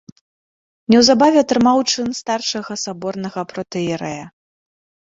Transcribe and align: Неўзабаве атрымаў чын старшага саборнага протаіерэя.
Неўзабаве 0.93 1.43
атрымаў 1.45 1.77
чын 1.91 2.09
старшага 2.21 2.81
саборнага 2.87 3.41
протаіерэя. 3.55 4.23